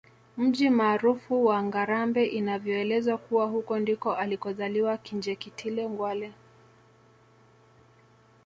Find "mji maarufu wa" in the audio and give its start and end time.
0.37-1.63